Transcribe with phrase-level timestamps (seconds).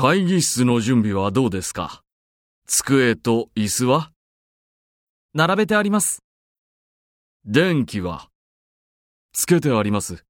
[0.00, 2.04] 会議室の準備はどうですか？
[2.68, 4.12] 机と椅子は？
[5.34, 6.22] 並べてあります。
[7.44, 8.28] 電気は？
[9.32, 10.24] つけてあります。